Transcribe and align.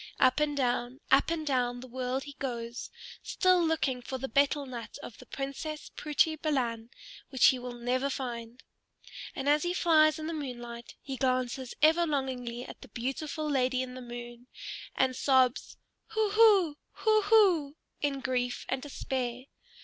Up 0.19 0.39
and 0.39 0.57
down, 0.57 0.99
up 1.11 1.29
and 1.29 1.45
down 1.45 1.79
the 1.79 1.87
world 1.87 2.23
he 2.23 2.33
goes, 2.39 2.89
still 3.21 3.63
looking 3.63 4.01
for 4.01 4.17
the 4.17 4.27
betel 4.27 4.65
nut 4.65 4.97
of 5.03 5.19
the 5.19 5.27
Princess 5.27 5.91
Putri 5.95 6.41
Balan, 6.41 6.89
which 7.29 7.45
he 7.49 7.59
will 7.59 7.75
never 7.75 8.09
find. 8.09 8.63
And 9.35 9.47
as 9.47 9.61
he 9.61 9.75
flies 9.75 10.17
in 10.17 10.25
the 10.25 10.33
moonlight 10.33 10.95
he 11.03 11.17
glances 11.17 11.75
ever 11.83 12.07
longingly 12.07 12.65
at 12.65 12.81
the 12.81 12.87
beautiful 12.87 13.47
lady 13.47 13.83
in 13.83 13.93
the 13.93 14.01
moon, 14.01 14.47
and 14.95 15.15
sobs 15.15 15.77
"Hoo 16.13 16.31
hoo! 16.31 16.77
Hoo 16.93 17.21
hoo!" 17.25 17.75
in 18.01 18.21
grief 18.21 18.65
and 18.69 18.81
despair. 18.81 19.43